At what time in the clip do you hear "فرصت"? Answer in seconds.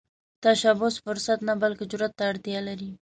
1.05-1.39